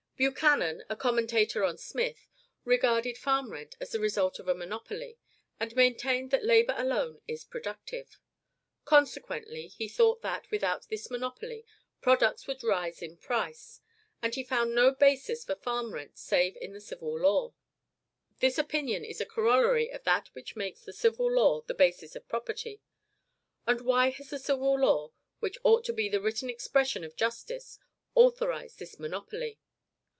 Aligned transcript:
Buchanan 0.23 0.83
a 0.87 0.95
commentator 0.95 1.63
on 1.63 1.79
Smith 1.79 2.27
regarded 2.63 3.17
farm 3.17 3.51
rent 3.51 3.75
as 3.81 3.89
the 3.91 3.99
result 3.99 4.37
of 4.37 4.47
a 4.47 4.53
monopoly, 4.53 5.17
and 5.59 5.75
maintained 5.75 6.29
that 6.29 6.45
labor 6.45 6.75
alone 6.77 7.21
is 7.27 7.43
productive. 7.43 8.19
Consequently, 8.85 9.65
he 9.65 9.87
thought 9.87 10.21
that, 10.21 10.51
without 10.51 10.87
this 10.89 11.09
monopoly, 11.09 11.65
products 12.01 12.45
would 12.45 12.61
rise 12.63 13.01
in 13.01 13.17
price; 13.17 13.81
and 14.21 14.35
he 14.35 14.43
found 14.43 14.75
no 14.75 14.91
basis 14.91 15.43
for 15.43 15.55
farm 15.55 15.91
rent 15.91 16.19
save 16.19 16.55
in 16.61 16.71
the 16.71 16.81
civil 16.81 17.17
law. 17.19 17.55
This 18.41 18.59
opinion 18.59 19.03
is 19.03 19.21
a 19.21 19.25
corollary 19.25 19.89
of 19.89 20.03
that 20.03 20.27
which 20.33 20.55
makes 20.55 20.81
the 20.81 20.93
civil 20.93 21.31
law 21.33 21.61
the 21.63 21.73
basis 21.73 22.15
of 22.15 22.27
property. 22.29 22.83
But 23.65 23.81
why 23.81 24.11
has 24.11 24.29
the 24.29 24.37
civil 24.37 24.77
law 24.79 25.13
which 25.39 25.57
ought 25.63 25.83
to 25.85 25.93
be 25.93 26.07
the 26.09 26.21
written 26.21 26.47
expression 26.47 27.03
of 27.03 27.15
justice 27.15 27.79
authorized 28.15 28.77
this 28.77 28.99
monopoly? 28.99 29.57